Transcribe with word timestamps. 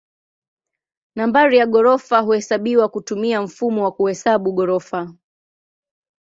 Nambari 1.15 1.57
ya 1.57 1.65
ghorofa 1.67 2.19
huhesabiwa 2.19 2.89
kutumia 2.89 3.41
mfumo 3.41 3.83
wa 3.83 3.91
kuhesabu 3.91 4.53
ghorofa. 4.53 5.13